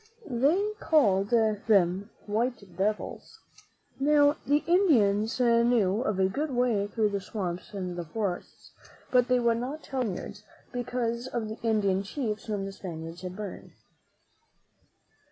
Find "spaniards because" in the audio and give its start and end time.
10.15-11.27